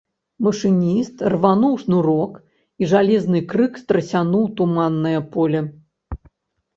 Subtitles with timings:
[0.45, 2.31] Машыніст рвануў шнурок,
[2.83, 5.61] і жалезны крык страсянуў туманнае поле.